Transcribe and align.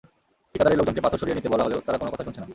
ঠিকাদারের 0.51 0.79
লোকজনকে 0.79 1.03
পাথর 1.05 1.19
সরিয়ে 1.21 1.37
নিতে 1.37 1.51
বলা 1.53 1.65
হলেও 1.65 1.83
তারা 1.85 1.97
কোনো 2.01 2.11
কথা 2.13 2.25
শুনছে 2.25 2.41
না। 2.43 2.47